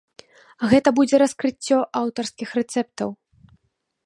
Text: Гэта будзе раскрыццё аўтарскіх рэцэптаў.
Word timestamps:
Гэта 0.71 0.93
будзе 0.99 1.15
раскрыццё 1.23 1.77
аўтарскіх 2.01 2.49
рэцэптаў. 2.63 3.09